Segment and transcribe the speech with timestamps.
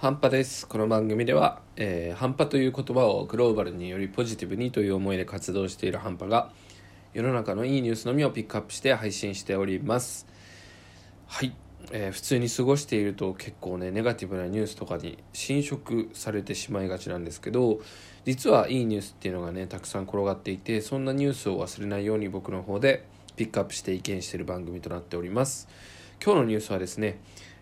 [0.00, 0.68] 半端です。
[0.68, 6.52] この番組では、えー、半端という言葉をグローバルによりポジティブにという思いで活動している半端が
[7.14, 10.28] 世の中のいいニュースのみをピックアップして配信しております。
[11.26, 11.52] はい、
[11.90, 17.80] えー、普通に過ごしていると結構ねネガティブなニュースとかに侵食されてしまいがちなんですけど
[18.24, 23.04] 実はいいニュースっていうのがねたくさん転がっていてそんなニュースを忘れないように僕の方で
[23.34, 25.66] ピックアップして意見している番組となっております。
[26.24, 27.18] 今日のニュースはですね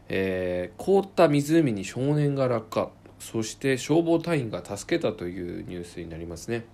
[0.09, 2.91] えー、凍った湖に少年が落下。
[3.19, 6.65] そして消防隊員が助けたというニュースになりますね。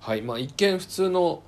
[0.00, 0.22] はい。
[0.22, 1.42] まあ一見普通の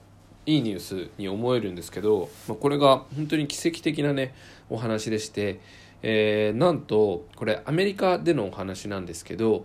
[0.47, 4.35] いいニュースに思えるんですけど、まあ、これが本当に奇跡的なね
[4.69, 5.61] お話でして、
[6.03, 9.65] えー、なんとこれアメリカでのお話なんですけど、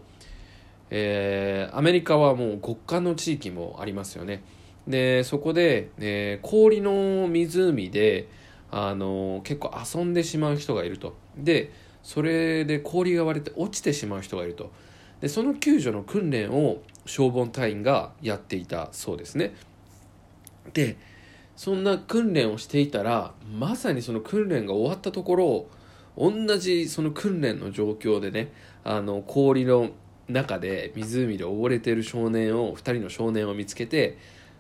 [0.90, 4.42] えー、アメリカはもう極寒の地域もありますよね。
[4.88, 8.28] でそこで、えー、氷の湖で
[8.72, 11.16] あの結構遊んでしまう人がいると。
[11.38, 11.72] で
[12.04, 14.72] それで氷が割れて落ちてしまう人がいると。
[15.22, 19.54] でその救助の訓練を消防隊員がやっていたそうですね。
[20.74, 20.98] で
[21.56, 25.66] そんな訓練をしていたらまさにその訓練が終わったところ
[26.18, 28.52] 同じその訓練の状況でね
[28.84, 29.90] あの氷の
[30.28, 34.18] 中で湖で溺れてる少年を2人の少年を見つけて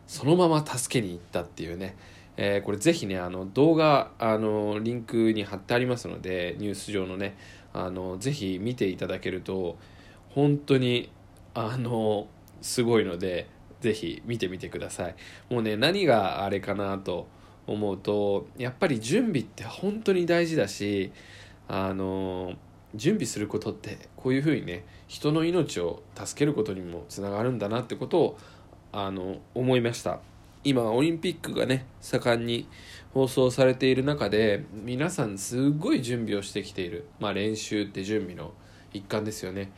[0.07, 1.95] そのまま助けに行ったっていうね。
[2.41, 7.35] えー、これぜひねあの動画あのリンクに貼ってありますのでニュース上のね
[7.73, 9.77] あのぜひ見ていただけると
[10.29, 11.11] 本当に
[11.53, 12.27] あの
[12.61, 13.49] すごいので
[13.81, 15.15] ぜひ見てみてください。
[15.49, 17.27] もうね何があれかなと
[17.67, 21.11] 思うとやっぱり準備って本当に大事だし
[21.67, 22.53] あの
[22.95, 28.37] 準備することってこういうふうにね人の命を助けることにもつながるんだなってことを
[28.93, 30.21] あの思いました。
[30.63, 32.67] 今オリンピックがね盛んに
[33.13, 38.53] 放送されている中で皆さんすごい準備をしてきている、まあ、練習って準備の
[38.91, 39.71] 一環ですよね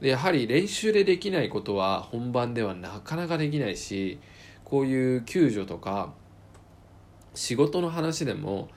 [0.00, 4.18] でやはり練習でできないことは本番ではなかなかできないし
[4.64, 6.12] こういう救助とか
[7.34, 8.68] 仕事の話でも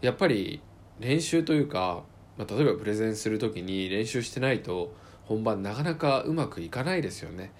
[0.00, 0.60] やっぱり
[0.98, 2.02] 練習というか、
[2.36, 4.92] まあ、例えばプレゼンする時に練習してないと
[5.24, 7.52] 本番なかなかうまくいかないですよね。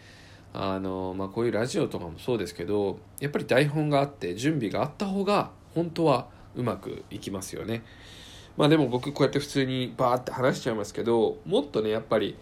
[0.52, 7.82] あの、まあ、こういうラジオとかもそうですけどやっぱり台本があって準備があった方が本当はうまくいきますよね。
[8.56, 12.38] まあでも僕こうやって普通にバーって話しちゃいますけどもっとねやっぱり、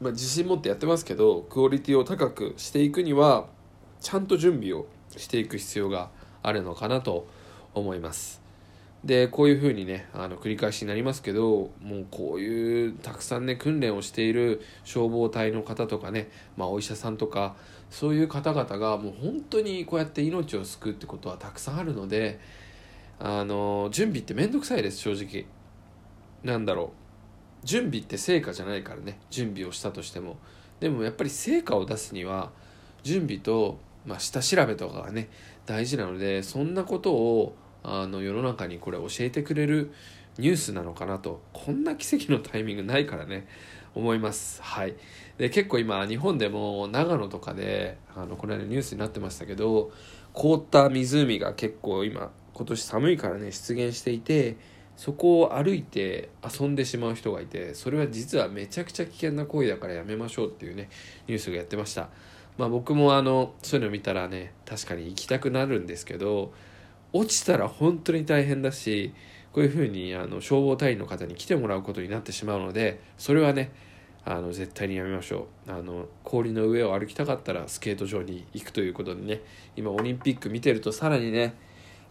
[0.00, 3.46] まあ、自信持ってやってますけどクオリティを高くしていくには
[4.00, 6.10] ちゃんと準備をしていく必要が
[6.42, 7.26] あるのかなと
[7.74, 8.41] 思います。
[9.04, 17.56] でこういうふうにねあの繰り返しになりますけどもうこういうたくさんね訓練をしている消防隊の方とかね、まあ、お医者さんとか
[17.90, 22.38] そういう方々がもう本当にこうやって命を救うってことはたくさんあるので
[23.18, 25.46] あの準備って面倒くさいです正直。
[26.42, 26.92] なんだろ
[27.62, 27.66] う。
[27.66, 30.36] 準備って成果じゃないからね準備をしたとしても。
[30.80, 32.50] でもやっぱり成果を出すには
[33.04, 35.28] 準備と、まあ、下調べとかがね
[35.64, 39.92] 大事なのでそんなことをあの世の中にこれ教えてくれる
[40.38, 43.46] ニュースなのかなとこんな奇跡のタイミングないからね
[43.94, 44.62] 思います。
[44.62, 44.94] はい。
[45.36, 49.92] で結構今日本でも長野とかであのこの間ニュースになってましたけど
[50.32, 54.56] 凍った湖が結構今今年寒いからね出現していて
[54.96, 60.88] そこを歩いて遊んでしまう人がいてそれは実はめちゃくちゃ危険な行為だからやめましょうっていうね
[61.26, 62.08] ニュースがやってました。
[62.58, 66.52] まあ僕もあのそういうの見たらね確かに行きたくなるんですけど
[67.12, 69.14] 落ちたら本当に大変だし
[69.52, 73.72] こういうふうにあの消防隊員の方に来てもらうことになってしまうのでそれはね
[74.24, 75.72] あの絶対にやめましょう。
[75.72, 79.40] あの氷の上を歩きたかったらスケート場に行くということでね
[79.76, 81.54] 今オリンピック見てるとさらにね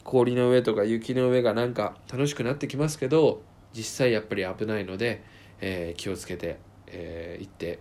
[0.03, 3.41] 氷の上とか雪の上がなんか楽しくなってきますけど
[3.73, 5.23] 実際やっぱり危ないので、
[5.61, 7.79] えー、気をつけて、えー、行って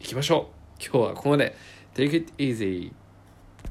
[0.00, 0.50] いきましょ
[0.80, 0.82] う。
[0.82, 1.54] 今日はここまで。
[1.94, 2.92] Take it easy.